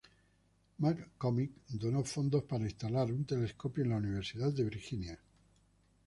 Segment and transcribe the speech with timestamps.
[0.79, 5.19] McCormick donó fondos para instalar un telescopio en la Universidad de Virginia.